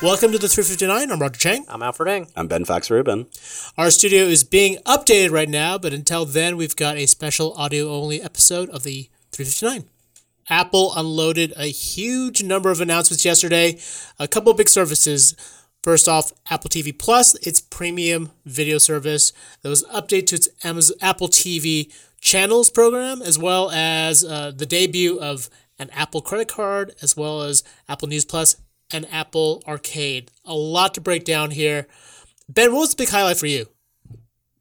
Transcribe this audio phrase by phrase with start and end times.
[0.00, 1.10] Welcome to the 359.
[1.10, 1.64] I'm Roger Chang.
[1.68, 2.28] I'm Alfred Ng.
[2.36, 3.26] I'm Ben Fox Rubin.
[3.76, 7.90] Our studio is being updated right now, but until then, we've got a special audio
[7.90, 9.90] only episode of the 359.
[10.48, 13.80] Apple unloaded a huge number of announcements yesterday.
[14.20, 15.34] A couple of big services.
[15.82, 19.32] First off, Apple TV Plus, its premium video service.
[19.62, 24.52] There was an update to its Amazon, Apple TV channels program, as well as uh,
[24.54, 28.54] the debut of an Apple credit card, as well as Apple News Plus
[28.92, 30.30] and Apple Arcade.
[30.44, 31.86] A lot to break down here.
[32.48, 33.66] Ben, what was the big highlight for you?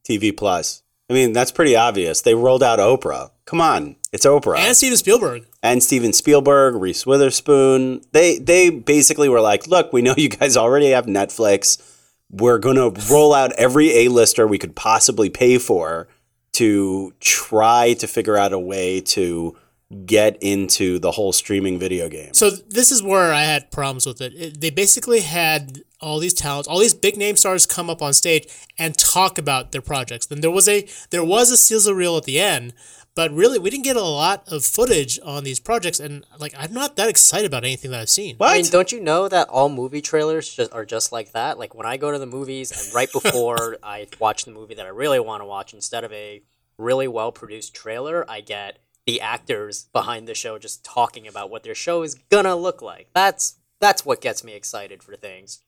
[0.03, 0.83] TV Plus.
[1.09, 2.21] I mean, that's pretty obvious.
[2.21, 3.31] They rolled out Oprah.
[3.45, 5.45] Come on, it's Oprah And Steven Spielberg.
[5.63, 8.01] and Steven Spielberg, Reese Witherspoon.
[8.11, 11.81] They they basically were like, "Look, we know you guys already have Netflix.
[12.29, 16.09] We're gonna roll out every A-lister we could possibly pay for
[16.53, 19.55] to try to figure out a way to
[20.05, 24.21] get into the whole streaming video game." So this is where I had problems with
[24.21, 24.33] it.
[24.33, 24.61] it.
[24.61, 28.47] They basically had all these talents, all these big name stars come up on stage
[28.77, 30.25] and talk about their projects.
[30.27, 32.73] Then there was a there was a sizzle reel at the end,
[33.15, 35.99] but really we didn't get a lot of footage on these projects.
[35.99, 38.35] And like I'm not that excited about anything that I've seen.
[38.37, 38.51] What?
[38.51, 41.57] I mean, don't you know that all movie trailers just are just like that?
[41.57, 44.85] Like when I go to the movies and right before I watch the movie that
[44.85, 46.43] I really want to watch, instead of a
[46.77, 48.77] really well produced trailer, I get
[49.07, 53.07] the actors behind the show just talking about what their show is gonna look like.
[53.15, 55.61] That's that's what gets me excited for things.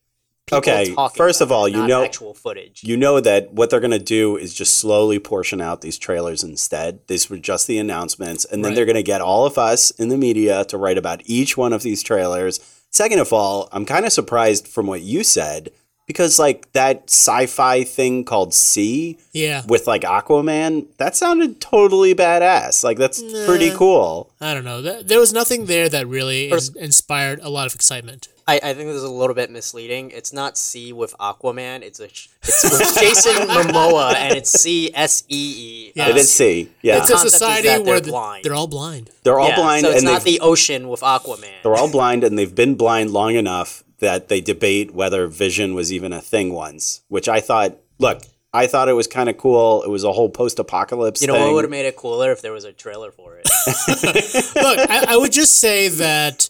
[0.46, 2.84] People Okay, first of all, it, you know- actual footage.
[2.84, 7.00] you know that what they're to do is just slowly portion out these trailers instead.
[7.08, 8.76] These were just the announcements, and then Right.
[8.76, 11.84] they're to get all of us in the media to write about each one of
[11.84, 12.60] these trailers.
[12.90, 15.72] Second of all, I'm kind of surprised from what you said
[16.10, 22.84] because like that sci-fi thing called C Yeah, with like Aquaman, that sounded totally badass.
[22.84, 24.32] Like that's pretty cool.
[24.42, 24.82] I don't know.
[24.82, 28.28] There was nothing there that really is, inspired a lot of excitement.
[28.48, 30.10] I, I think this is a little bit misleading.
[30.10, 31.84] It's not C with Aquaman.
[31.84, 35.54] It's a it's with Jason Momoa, and it's C S E
[35.90, 35.92] E.
[35.96, 36.10] Yeah.
[36.10, 36.72] It is C.
[36.82, 36.98] Yeah.
[36.98, 38.44] It's a society where they're the- blind.
[38.46, 39.12] they're all blind.
[39.22, 41.62] they're all Yeah, blind So it's and not the ocean with Aquaman.
[41.62, 45.92] They're all blind and they've been blind long enough that they debate whether vision was
[45.92, 48.22] even a thing once, which I thought, look,
[48.54, 49.84] I thought it was kind of cool.
[49.84, 51.44] It was a whole post apocalypse You know thing.
[51.44, 53.48] what would have made it cooler if there was a trailer for it.
[54.56, 56.50] Look, I, I would just say that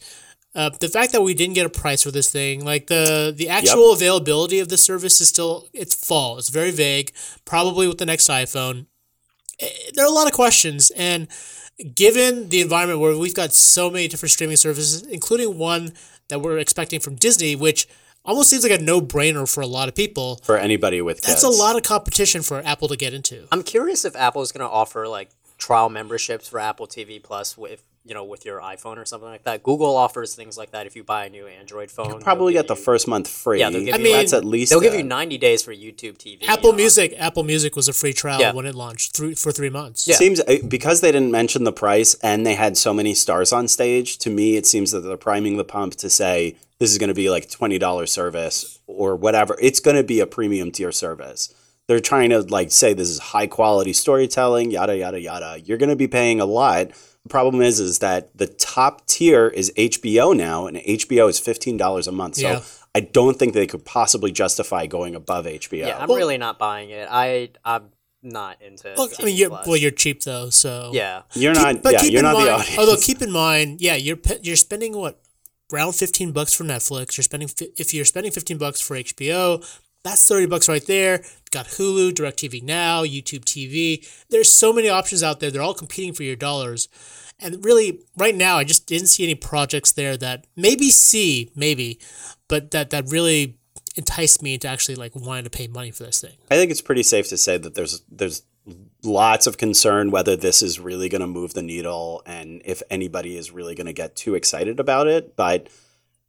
[0.55, 3.49] uh, the fact that we didn't get a price for this thing, like the the
[3.49, 6.37] actual availability of the service is still it's fall.
[6.37, 7.11] It's very vague.
[7.45, 8.85] Probably with the next iPhone,
[9.59, 11.27] Eh, there are a lot of questions, and
[11.95, 15.93] given the environment where we've got so many different streaming services, including one
[16.29, 17.87] that we're expecting from Disney, which
[18.23, 20.39] almost seems like a no brainer for a lot of people.
[20.43, 21.55] for anybody with That's kids.
[21.55, 23.47] a lot of competition for Apple to get into.
[23.51, 27.57] I'm curious if Apple is going to offer like trial memberships for Apple TV Plus
[27.57, 29.63] with you know with your iPhone or something like that.
[29.63, 32.19] Google offers things like that if you buy a new Android phone.
[32.21, 33.59] Probably they'll get the you- first month free.
[33.59, 35.71] Yeah, they'll give I you- mean, that's at least They'll give you 90 days for
[35.73, 36.43] YouTube TV.
[36.47, 36.77] Apple you know.
[36.77, 38.51] Music, Apple Music was a free trial Yeah.
[38.53, 40.07] when it launched three, for three months.
[40.07, 40.15] Yeah.
[40.15, 43.67] Seems uh, because they didn't mention the price and they had so many stars on
[43.67, 44.17] stage.
[44.19, 47.13] To me, it seems that they're priming the pump to say this is going to
[47.13, 49.55] be like twenty dollars service or whatever.
[49.61, 51.53] It's going to be a premium tier service.
[51.89, 55.59] They're trying to like say this is high quality storytelling, yada yada yada.
[55.65, 56.89] You're going to be paying a lot.
[57.23, 61.77] The problem is, is that the top tier is HBO now, and HBO is fifteen
[61.77, 62.35] dollars a month.
[62.35, 62.61] So Yeah.
[62.95, 65.87] I don't think they could possibly justify going above HBO.
[65.87, 67.07] Yeah, I'm Well- really not buying it.
[67.11, 67.89] I I'm
[68.21, 68.93] not into.
[68.95, 69.65] Look, I mean, you're, Plus.
[69.67, 71.23] well, you're cheap though, so yeah.
[71.33, 71.81] You're Keep- not.
[71.83, 72.77] but yeah, keep you're in not mind, the audience.
[72.77, 75.19] Although keep in mind, yeah, you're you're spending what
[75.73, 77.17] around fifteen bucks for Netflix.
[77.17, 79.63] You're spending if you're spending fifteen bucks for HBO,
[80.03, 81.23] that's thirty bucks right there.
[81.51, 84.07] Got Hulu, DirecTV Now, YouTube TV.
[84.29, 85.51] There's so many options out there.
[85.51, 86.87] They're all competing for your dollars.
[87.39, 91.99] And really, right now, I just didn't see any projects there that maybe see maybe,
[92.47, 93.57] but that that really
[93.95, 96.35] enticed me into actually like wanting to pay money for this thing.
[96.51, 98.43] I think it's pretty safe to say that there's there's
[99.03, 103.37] lots of concern whether this is really going to move the needle and if anybody
[103.37, 105.35] is really going to get too excited about it.
[105.35, 105.69] But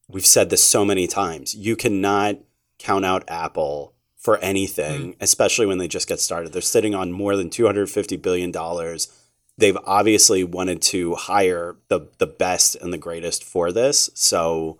[0.08, 2.38] we've said this so many times: you cannot
[2.80, 6.52] count out Apple for anything, especially when they just get started.
[6.52, 9.08] They're sitting on more than two hundred fifty billion dollars.
[9.56, 14.78] They've obviously wanted to hire the the best and the greatest for this, so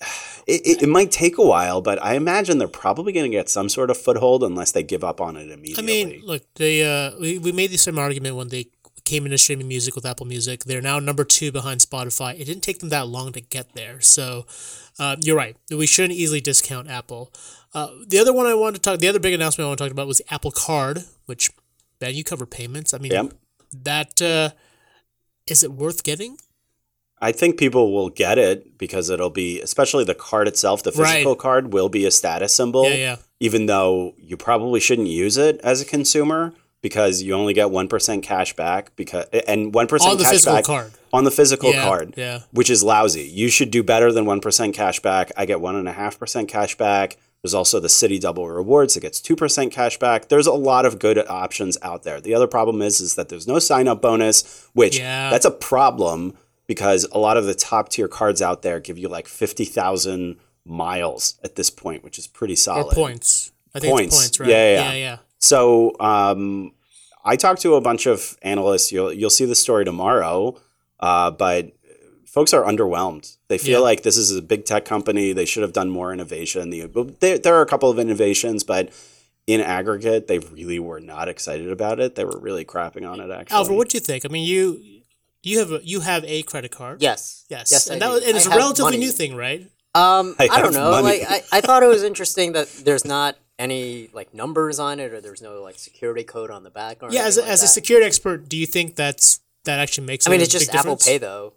[0.46, 3.48] it, it, it might take a while, but I imagine they're probably going to get
[3.48, 5.82] some sort of foothold unless they give up on it immediately.
[5.82, 8.66] I mean, look, they uh, we, we made the same argument when they
[9.04, 10.64] came into streaming music with Apple Music.
[10.64, 12.34] They're now number two behind Spotify.
[12.38, 14.46] It didn't take them that long to get there, so
[14.98, 15.56] uh, you're right.
[15.70, 17.32] We shouldn't easily discount Apple.
[17.74, 19.84] Uh, the other one I wanted to talk, the other big announcement I want to
[19.84, 21.50] talk about was the Apple Card, which
[21.98, 22.94] Ben, you cover payments.
[22.94, 23.32] I mean, Yep.
[23.82, 24.50] that uh,
[25.46, 26.38] is it worth getting?
[27.20, 31.14] I think people will get it because it'll be, especially the card itself, the Right.
[31.14, 32.84] physical card will be a status symbol.
[32.88, 33.16] Yeah, yeah.
[33.40, 38.22] Even though you probably shouldn't use it as a consumer because you only get 1%
[38.22, 40.92] cash back because and 1% On the cash physical back card.
[41.14, 42.40] on the physical Yeah, card yeah.
[42.52, 43.22] which is lousy.
[43.22, 45.32] You should do better than 1% cash back.
[45.34, 47.16] I get 1.5% cash back.
[47.42, 50.28] There's also the Citi Double Rewards that gets 2% cash back.
[50.28, 52.20] There's a lot of good options out there.
[52.20, 55.30] The other problem is, is that there's no sign up bonus, which Yeah.
[55.30, 56.34] that's a problem
[56.66, 60.36] because a lot of the top tier cards out there give you like 50,000
[60.66, 62.86] miles at this point, which is pretty solid.
[62.88, 63.52] Or points.
[63.74, 64.14] I think Points.
[64.14, 64.48] it's points, right?
[64.50, 65.16] Yeah, yeah, yeah.
[65.44, 65.48] Yeah.
[65.48, 66.72] So um,
[67.24, 68.92] I talked to a bunch of analysts.
[68.92, 70.60] You'll you'll see the story tomorrow,
[71.00, 71.72] uh, but
[72.26, 73.36] folks are underwhelmed.
[73.48, 73.84] They feel Yeah.
[73.90, 75.32] like this is a big tech company.
[75.32, 76.70] They should have done more innovation.
[76.70, 76.86] The,
[77.20, 78.90] there, there are a couple of innovations, but
[79.46, 82.14] in aggregate, they really were not excited about it.
[82.16, 83.30] They were really crapping on it.
[83.30, 84.24] Actually, Alfred, what do you think?
[84.24, 84.80] I mean, you
[85.42, 87.02] you have a, you have a credit card.
[87.02, 87.44] Yes.
[87.48, 87.70] Yes.
[87.70, 87.86] Yes.
[87.88, 88.26] and I that do.
[88.28, 89.04] and it's I a have relatively money.
[89.04, 89.60] new thing, right?
[89.94, 90.90] Um, I I, don't know.
[90.90, 91.20] money.
[91.20, 95.12] Like, I, I thought it was interesting that there's not any like numbers on it,
[95.12, 97.02] or there's no like security code on the back.
[97.02, 97.24] Or Yeah.
[97.24, 100.26] As a, like as a security expert, do you think that's that actually makes?
[100.26, 101.06] I mean, it's just Apple difference?
[101.06, 101.54] Pay though.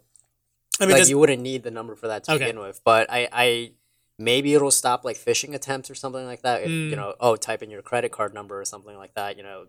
[0.80, 2.44] I mean, like you wouldn't need the number for that to Okay.
[2.44, 2.80] begin with.
[2.84, 3.72] But I, I
[4.16, 6.62] maybe it'll stop like phishing attempts or something like that.
[6.62, 6.90] If, Mm.
[6.90, 9.36] You know, oh, type in your credit card number or something like that.
[9.36, 9.66] You know,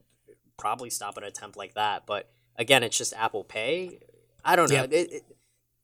[0.57, 2.05] probably stop an attempt like that.
[2.05, 3.99] But again, it's just Apple Pay.
[4.45, 4.75] I don't know.
[4.75, 4.83] Yeah.
[4.99, 5.23] It, it,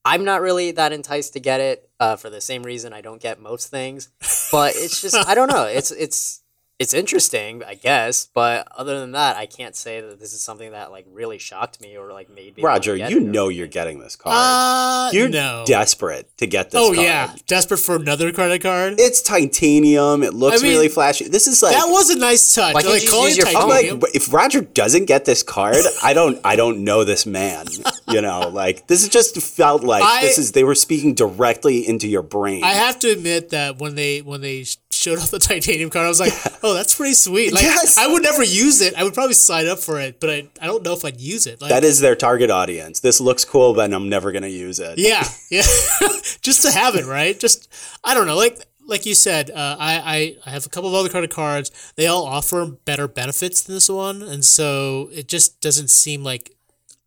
[0.06, 3.22] I'm not really that enticed to get it uh, for the same reason I don't
[3.22, 4.10] get most things.
[4.52, 5.66] But it's just I don't know.
[5.66, 6.42] It's it's
[6.78, 8.28] it's interesting, I guess.
[8.34, 11.80] But other than that, I can't say that this is something that like really shocked
[11.80, 12.64] me or like made me.
[12.64, 14.36] Roger, you know you're getting this card.
[14.38, 15.64] uh, you're no.
[15.66, 16.82] desperate to get this.
[16.82, 17.06] oh card.
[17.06, 18.96] yeah, desperate for another credit card.
[18.98, 20.24] It's titanium.
[20.24, 21.28] It looks I mean, really flashy.
[21.30, 22.74] This is like that was a nice touch.
[22.74, 23.64] Why like you calling use your phone?
[23.64, 24.00] I'm titanium.
[24.00, 27.68] like, if Roger doesn't get this card, I don't, I don't know this man.
[28.08, 31.86] You know, like this is just felt like I- this is they were speaking directly
[31.88, 32.64] into your brain.
[32.64, 36.06] I have to admit that when they when they sh- showed off the titanium card,
[36.06, 37.98] I was like, "Oh, that's pretty sweet." Like, Yes.
[37.98, 38.96] I would never use it.
[38.96, 41.46] I would probably sign up for it, but I, I don't know if I'd use
[41.48, 41.62] it.
[41.62, 43.00] Like, that is their target audience.
[43.00, 44.98] This looks cool, but I'm never gonna use it.
[44.98, 45.62] yeah, yeah,
[46.42, 47.40] just to have it, right?
[47.40, 47.72] Just
[48.04, 50.96] I don't know, like like you said, uh, I, I I have a couple of
[50.96, 51.72] other credit cards.
[51.96, 56.52] They all offer better benefits than this one, and so it just doesn't seem like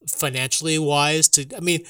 [0.06, 1.46] financially wise to.
[1.56, 1.84] I mean.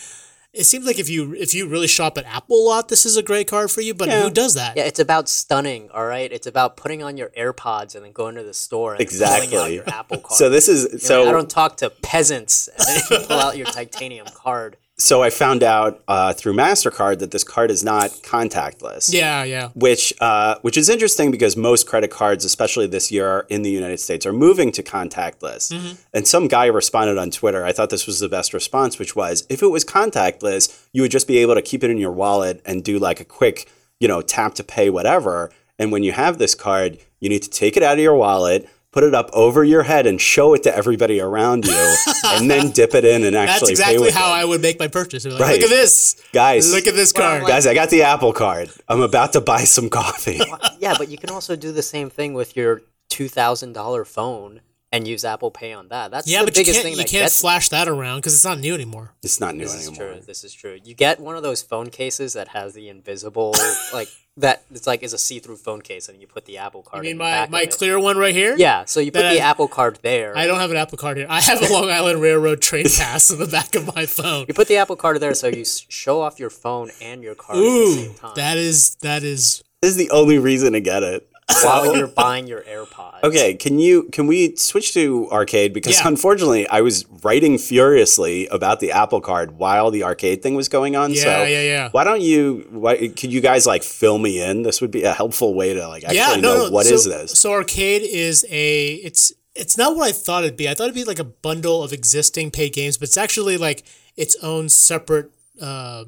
[0.55, 3.17] It seems like if you if you really shop at Apple a lot, this is
[3.17, 3.93] a great card for you.
[3.95, 4.23] But Yeah.
[4.23, 4.77] who does that?
[4.77, 6.33] Yeah, it's about stunning, all right?
[6.33, 9.73] It's about putting on your AirPods and then going to the store and pulling out
[9.73, 10.39] your Apple card.
[10.39, 13.39] So this is You know, so I don't talk to peasants and then you pull
[13.39, 14.79] out your titanium card.
[15.01, 19.13] So I found out uh, through Mastercard that this card is not contactless.
[19.13, 19.69] Yeah, yeah.
[19.75, 24.01] which uh, which is interesting because most credit cards, especially this year in the United
[24.01, 25.73] States, are moving to contactless.
[26.13, 27.65] And some guy responded on Twitter.
[27.65, 31.13] I thought this was the best response, which was if it was contactless, you would
[31.13, 34.09] just be able to keep it in your wallet and do like a quick, you
[34.09, 35.53] know, tap to pay whatever.
[35.79, 38.69] And when you have this card, you need to take it out of your wallet.
[38.99, 41.95] Put it up over your head and show it to everybody around you,
[42.27, 44.41] and then dip it in and That's actually pay That's exactly with how it.
[44.41, 45.25] I would make my purchase.
[45.25, 45.53] Like, Right.
[45.61, 47.43] Look at this, Guys, Look at this Well, card.
[47.45, 48.71] like- guys, I got the Apple card.
[48.89, 50.41] I'm about to buy some coffee.
[50.81, 54.63] Yeah, but you can also do the same thing with your $2,000 phone
[54.93, 56.11] and use Apple Pay on that.
[56.11, 58.45] That's yeah, the but you can't thing you can't gets flash that around because it's
[58.45, 59.13] not new anymore.
[59.23, 60.21] It's not new This is true.
[60.27, 60.79] This is true.
[60.83, 63.55] You get one of those phone cases that has the invisible,
[63.93, 64.09] like
[64.39, 64.63] that.
[64.71, 67.03] It's like is a see-through phone case, and you put the Apple I card.
[67.03, 68.55] mean, in the my back my clear one right here.
[68.57, 70.37] Yeah, so you put That the has- Apple card there.
[70.37, 71.27] I don't have an Apple card here.
[71.29, 74.47] I have a Long Island Railroad train pass in the back of my phone.
[74.49, 77.59] You put the Apple card there, so you show off your phone and your card
[77.59, 79.63] at the Ooh, same time that is that is.
[79.83, 81.28] This is the only reason to get it.
[81.49, 83.23] While you're buying your AirPods.
[83.23, 86.09] Okay, can you can we switch to arcade because Yeah.
[86.09, 90.97] unfortunately I was writing furiously about the Apple Card while the arcade thing was going
[90.97, 91.13] on.
[91.13, 91.89] Yeah, so yeah, yeah.
[91.91, 92.67] Why don't you?
[92.71, 94.63] Why could you guys like fill me in?
[94.63, 96.71] This would be a helpful way to like actually yeah, no, know no.
[96.71, 97.39] what so, is this.
[97.39, 100.69] So arcade is a it's it's not what I thought it'd be.
[100.69, 103.85] I thought it'd be like a bundle of existing paid games, but it's actually like
[104.17, 106.05] its own separate uh,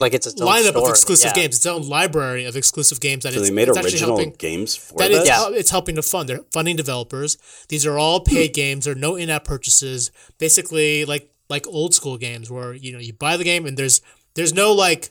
[0.00, 1.42] like it's a lineup store of exclusive yeah.
[1.42, 4.16] games, its own library of exclusive games that So it's, they made it's actually original
[4.16, 4.34] helping.
[4.38, 5.22] games for That this.
[5.22, 5.48] is, Yeah.
[5.50, 6.28] it's helping to fund.
[6.28, 7.36] They're funding developers.
[7.68, 8.84] These are all paid games.
[8.84, 10.10] There are no in-app purchases.
[10.38, 14.00] Basically, like like old school games where you know you buy the game and there's
[14.34, 15.10] there's no like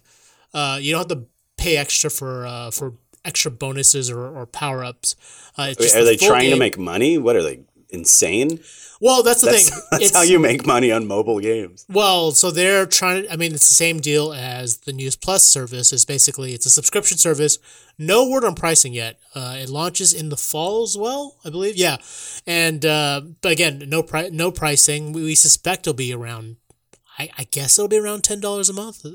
[0.53, 1.25] uh, you don't have to
[1.57, 2.93] pay extra for uh, for
[3.25, 5.15] extra bonuses or, or power ups.
[5.57, 7.17] Uh, Wait, are the they full trying to make money?
[7.17, 8.59] What are they insane?
[8.99, 9.79] Well, that's the That's, thing.
[9.91, 11.85] that's it's, how you make money on mobile games.
[11.87, 13.31] Well, so they're trying to.
[13.31, 15.93] I mean, it's the same deal as the News Plus service.
[15.93, 17.59] Is basically it's a subscription service.
[17.99, 19.19] No word on pricing yet.
[19.35, 21.75] Uh, it launches in the fall as well, I believe.
[21.75, 21.97] Yeah,
[22.47, 25.13] and uh, but again, no pri- no pricing.
[25.13, 26.57] We, we suspect it'll be around.
[27.19, 29.05] I, I guess it'll be around ten dollars a month.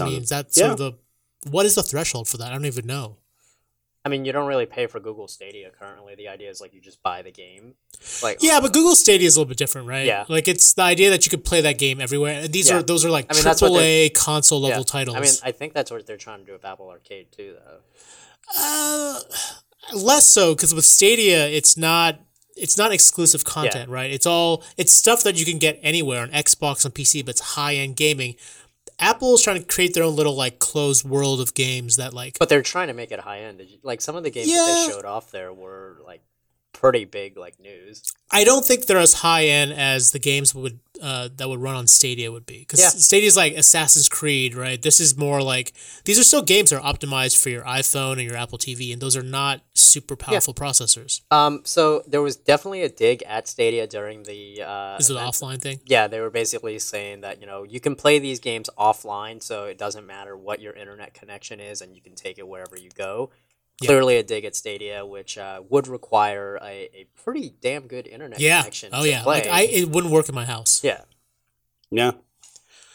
[0.00, 0.72] I mean, that's sort yeah.
[0.72, 0.92] of the
[1.50, 2.48] what is the threshold for that?
[2.48, 3.16] I don't even know.
[4.08, 6.14] I mean, you don't really pay for Google Stadia currently.
[6.14, 7.74] The idea is like you just buy the game.
[8.22, 10.06] Like Yeah, but Google Stadia is a little bit different, right?
[10.06, 10.24] Yeah.
[10.28, 12.48] Like it's the idea that you could play that game everywhere.
[12.48, 12.78] These Yeah.
[12.78, 14.84] are those are like I mean, AAA console level yeah.
[14.84, 15.16] titles.
[15.18, 17.80] I mean, I think that's what they're trying to do with Apple Arcade too, though.
[18.58, 19.20] Uh,
[19.92, 22.18] less so because with Stadia, it's not
[22.56, 24.10] it's not exclusive content, right?
[24.10, 27.40] It's all it's stuff that you can get anywhere on Xbox on PC, but it's
[27.40, 28.36] high end gaming.
[29.00, 32.48] Apple's trying to create their own little like closed world of games that like But
[32.48, 33.62] they're trying to make it high end.
[33.82, 36.22] Like some of the games that they showed off there were like
[36.78, 38.02] pretty big, like news.
[38.30, 41.76] I don't think they're as high end as the games would uh, that would run
[41.76, 42.88] on Stadia would be because Yeah.
[42.88, 44.80] Stadia is like Assassin's Creed, right?
[44.80, 45.72] This is more like
[46.04, 49.00] these are still games that are optimized for your iPhone and your Apple TV, and
[49.02, 51.20] those are not super powerful processors.
[51.32, 54.62] Um, so there was definitely a dig at Stadia during the.
[54.62, 55.34] Uh, is an event.
[55.34, 55.80] offline thing.
[55.86, 59.64] Yeah, they were basically saying that you know you can play these games offline, so
[59.64, 62.90] it doesn't matter what your internet connection is, and you can take it wherever you
[62.94, 63.30] go.
[63.80, 63.86] Yeah.
[63.88, 68.40] Clearly, a dig at Stadia, which uh, would require a, a pretty damn good internet
[68.40, 68.60] Yeah.
[68.62, 68.90] connection.
[68.92, 69.22] Oh to yeah.
[69.22, 69.42] play.
[69.42, 70.82] Like I, it wouldn't work in my house.
[70.82, 71.02] yeah,
[71.90, 72.12] Yeah.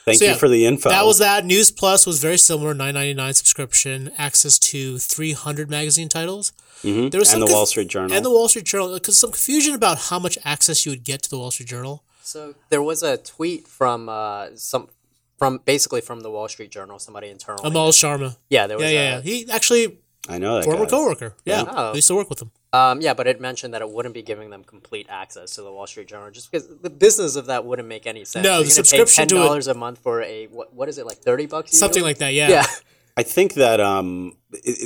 [0.06, 0.90] Thank So, you yeah, for the info.
[0.90, 1.46] That was that.
[1.46, 6.52] News Plus was very similar, nine ninety nine subscription, access to three hundred magazine titles.
[6.84, 7.10] Mhm.
[7.12, 8.14] There was some and the conf- Wall Street Journal.
[8.14, 11.22] and the Wall Street Journal, because some confusion about how much access you would get
[11.22, 12.04] to the Wall Street Journal.
[12.22, 14.90] So there was a tweet from uh, some
[15.40, 17.64] from basically from the Wall Street Journal, somebody internal.
[17.64, 18.36] Amol Sharma.
[18.50, 19.22] yeah, there was Yeah, yeah, yeah.
[19.22, 20.00] He actually
[20.30, 20.90] I know that former guy.
[20.90, 21.36] coworker.
[21.46, 21.92] Yeah, Oh.
[21.92, 22.52] I used to work with him.
[22.72, 25.72] Um, yeah, but it mentioned that it wouldn't be giving them complete access to the
[25.72, 28.44] Wall Street Journal, just because the business of that wouldn't make any sense.
[28.44, 30.74] No, You're the subscription pay to ten it- dollars a month for a what?
[30.74, 31.18] What is it like?
[31.18, 31.74] Thirty bucks?
[31.74, 32.08] a Something year?
[32.10, 32.34] like that.
[32.34, 32.50] Yeah.
[32.50, 32.66] yeah.
[33.16, 34.36] I think that um,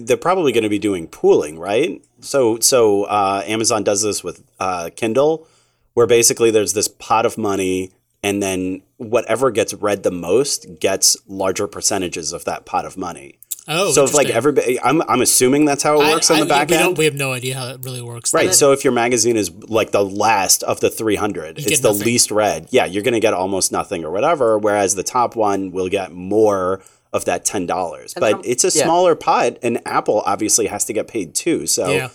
[0.02, 2.04] they're probably going to be doing pooling, right?
[2.20, 5.48] So, so uh, Amazon does this with uh, Kindle,
[5.94, 11.16] where basically there's this pot of money, and then whatever gets read the most gets
[11.26, 13.40] larger percentages of that pot of money.
[13.70, 16.40] Oh, so if like everybody, I'm I'm assuming that's how it I- works on I-
[16.42, 16.84] the back we end.
[16.84, 18.34] Don't, we have no idea how it really works.
[18.34, 18.46] Right.
[18.46, 21.90] then- So if your magazine is like the last of the 300, You it's the
[21.90, 22.06] nothing.
[22.06, 22.68] least read.
[22.72, 24.58] Yeah, you're going to get almost nothing or whatever.
[24.58, 26.82] Whereas the top one will get more
[27.14, 28.14] of that ten dollars.
[28.14, 28.84] But I'm- it's a yeah.
[28.84, 31.66] smaller pot, and Apple obviously has to get paid too.
[31.68, 32.10] So Yeah.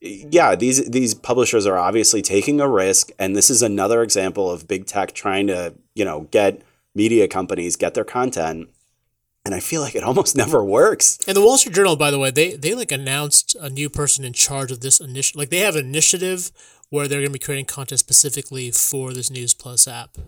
[0.00, 4.66] yeah, these these publishers are obviously taking a risk, and this is another example of
[4.66, 6.62] big tech trying to you know get
[6.94, 8.68] media companies get their content.
[9.44, 11.18] And I feel like it almost never works.
[11.26, 14.24] And the Wall Street Journal, by the way, they they like announced a new person
[14.24, 15.38] in charge of this initiative.
[15.38, 16.50] Like they have an initiative
[16.90, 20.18] where they're going to be creating content specifically for this News Plus app.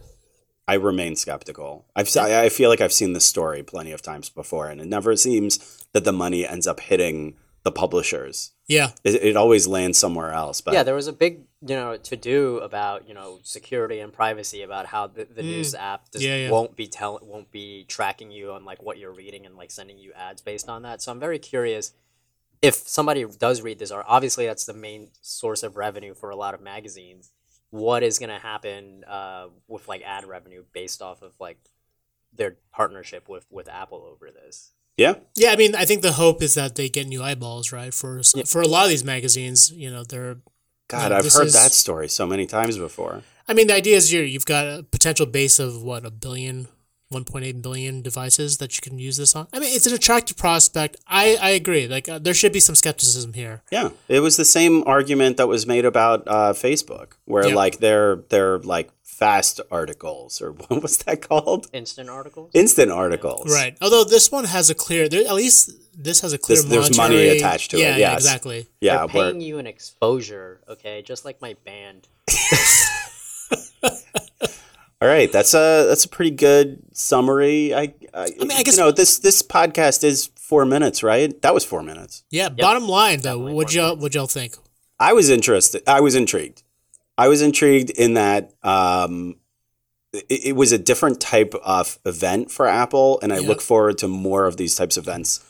[0.67, 1.85] I remain skeptical.
[1.95, 4.87] I've I I feel like I've seen this story plenty of times before, and it
[4.87, 8.53] never seems that the money ends up hitting the publishers.
[8.67, 10.61] Yeah, It, it always lands somewhere else.
[10.61, 14.13] But yeah, there was a big, you know, to do about you know security and
[14.13, 16.29] privacy about how the, the news app just Mm.
[16.29, 16.51] Yeah, yeah.
[16.51, 19.99] won't be tell won't be tracking you on like what you're reading and like sending
[19.99, 21.03] you ads based on that.
[21.03, 21.93] So I'm very curious
[22.63, 26.37] if somebody does read this, or obviously that's the main source of revenue for a
[26.37, 27.31] lot of magazines.
[27.71, 31.59] What is going to happen uh, with like ad revenue based off of like
[32.33, 34.73] their partnership with with Apple over this?
[34.97, 35.51] Yeah, yeah.
[35.51, 37.93] I mean, I think the hope is that they get new eyeballs, right?
[37.93, 40.37] For s for a lot of these magazines, you know, they're.
[40.89, 43.23] God, No, I've heard is- that story so many times before.
[43.49, 46.69] I mean, the idea is you you've got a potential base of what a billion.
[47.13, 49.47] 1.8 billion devices that you can use this on.
[49.53, 50.97] I mean, it's an attractive prospect.
[51.07, 51.87] I, I agree.
[51.87, 53.63] Like, uh, there should be some skepticism here.
[53.71, 57.55] Yeah, it was the same argument that was made about uh, Facebook, where Yeah.
[57.55, 61.69] like they're they're like fast articles or what was that called?
[61.73, 62.51] Instant articles.
[62.55, 63.51] Instant articles.
[63.53, 63.77] Right.
[63.81, 66.97] Although this one has a clear, there, at least this has a clear This- there's
[66.97, 68.67] money attached to it, yeah, Yeah, exactly.
[68.81, 72.09] Yeah, They're where paying you an exposure, okay, just like my band.
[75.03, 77.75] All right, that's a that's a pretty good summary.
[77.75, 81.41] I, I, mean, I guess- you know this this podcast is four minutes, right?
[81.43, 82.25] That was four minutes.
[82.31, 82.49] Yeah.
[82.49, 84.57] Bottom line, though, Definitely what y'all what y'all think?
[84.99, 85.83] I was interested.
[85.87, 86.63] I was intrigued.
[87.17, 89.37] I was intrigued in that um,
[90.13, 93.49] it, it was a different type of event for Apple, and I Yeah.
[93.49, 95.41] look forward to more of these types of events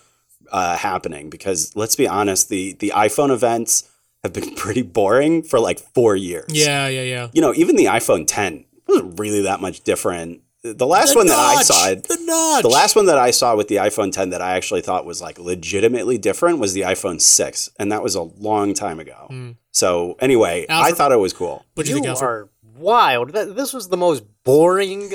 [0.53, 1.31] uh, happening.
[1.31, 3.89] Because let's be honest, the the iPhone events
[4.23, 6.47] have been pretty boring for like four years.
[6.49, 7.29] Yeah, yeah, yeah.
[7.33, 10.41] you know, even the iPhone 10 wasn't really that much different.
[10.65, 12.63] The last The one that I saw, the notch.
[12.63, 15.21] the last one that I saw with the iPhone 10 that I actually thought was
[15.21, 19.27] like legitimately different was the iPhone 6, and that was a long time ago.
[19.29, 19.51] Hmm.
[19.73, 21.67] So anyway, I thought it was cool.
[21.75, 22.29] What'd you, you think, Alfred?
[22.31, 23.31] are wild.
[23.35, 25.11] That, this was the most boring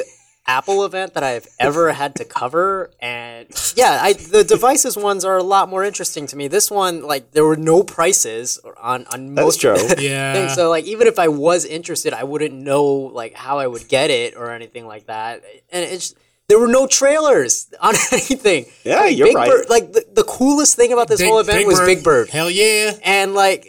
[0.50, 5.38] Apple event that I've ever had to cover, and yeah, I the devices ones are
[5.38, 6.48] a lot more interesting to me.
[6.48, 9.78] This one, like, there were no prices on on That's most true.
[10.00, 10.34] Yeah.
[10.34, 12.84] things, so like even if I was interested, I wouldn't know
[13.22, 15.44] like how I would get it or anything like that.
[15.72, 16.16] And it's
[16.48, 18.66] there were no trailers on anything.
[18.84, 19.50] Yeah, Like, you're Big right.
[19.52, 21.86] Bird, like the, the coolest thing about this Big- whole event Big was Bird.
[21.86, 22.94] Big Bird, Hell yeah.
[23.04, 23.66] and like.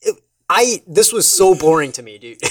[0.00, 0.16] it-
[0.48, 2.38] I this was so boring to me, dude.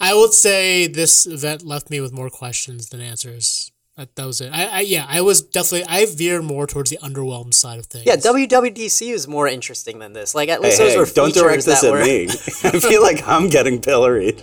[0.00, 3.72] I would say this event left me with more questions than answers.
[3.96, 4.52] That, that was it.
[4.52, 8.06] I, I yeah, I was definitely I veered more towards the underwhelmed side of things.
[8.06, 10.36] Yeah, WWDC was more interesting than this.
[10.36, 12.04] Like at Hey, least those hey, were don't direct this that at were.
[12.04, 12.28] me.
[12.28, 14.40] I feel like I'm getting pilloried.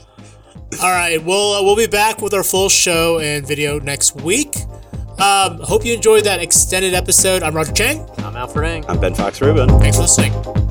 [0.81, 4.55] All right, we'll uh, we'll be back with our full show and video next week.
[5.19, 7.41] Um, hope you enjoyed that extended episode.
[7.41, 8.05] I'm Roger Chang.
[8.17, 8.85] I'm Alfred Ng.
[8.89, 9.69] I'm Ben Fox Rubin.
[9.79, 10.64] Thanks for listening.